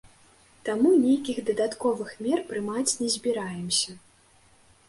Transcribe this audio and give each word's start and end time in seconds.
Таму 0.69 0.93
нейкіх 1.03 1.37
дадатковых 1.49 2.15
мер 2.29 2.43
прымаць 2.49 2.97
не 3.03 3.11
збіраемся. 3.17 3.91